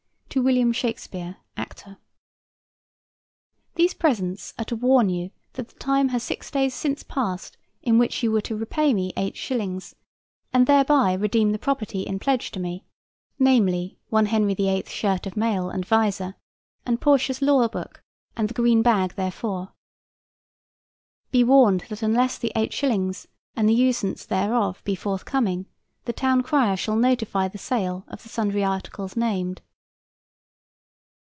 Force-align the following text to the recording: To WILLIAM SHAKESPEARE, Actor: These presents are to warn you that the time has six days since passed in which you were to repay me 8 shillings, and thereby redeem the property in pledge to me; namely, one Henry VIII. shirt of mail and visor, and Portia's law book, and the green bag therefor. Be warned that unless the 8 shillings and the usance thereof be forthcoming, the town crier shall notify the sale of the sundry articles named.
To 0.33 0.41
WILLIAM 0.41 0.71
SHAKESPEARE, 0.71 1.35
Actor: 1.57 1.97
These 3.75 3.93
presents 3.95 4.53
are 4.57 4.63
to 4.63 4.77
warn 4.77 5.09
you 5.09 5.31
that 5.55 5.67
the 5.67 5.77
time 5.77 6.07
has 6.07 6.23
six 6.23 6.49
days 6.49 6.73
since 6.73 7.03
passed 7.03 7.57
in 7.83 7.97
which 7.97 8.23
you 8.23 8.31
were 8.31 8.39
to 8.39 8.55
repay 8.55 8.93
me 8.93 9.11
8 9.17 9.35
shillings, 9.35 9.93
and 10.53 10.67
thereby 10.67 11.11
redeem 11.15 11.51
the 11.51 11.59
property 11.59 12.03
in 12.03 12.17
pledge 12.17 12.49
to 12.51 12.61
me; 12.61 12.85
namely, 13.39 13.99
one 14.07 14.27
Henry 14.27 14.53
VIII. 14.53 14.85
shirt 14.87 15.27
of 15.27 15.35
mail 15.35 15.69
and 15.69 15.85
visor, 15.85 16.35
and 16.85 17.01
Portia's 17.01 17.41
law 17.41 17.67
book, 17.67 18.01
and 18.37 18.47
the 18.47 18.53
green 18.53 18.81
bag 18.81 19.15
therefor. 19.15 19.73
Be 21.31 21.43
warned 21.43 21.81
that 21.89 22.01
unless 22.01 22.37
the 22.37 22.53
8 22.55 22.71
shillings 22.71 23.27
and 23.57 23.67
the 23.67 23.75
usance 23.77 24.25
thereof 24.25 24.81
be 24.85 24.95
forthcoming, 24.95 25.65
the 26.05 26.13
town 26.13 26.41
crier 26.41 26.77
shall 26.77 26.95
notify 26.95 27.49
the 27.49 27.57
sale 27.57 28.05
of 28.07 28.23
the 28.23 28.29
sundry 28.29 28.63
articles 28.63 29.17
named. 29.17 29.61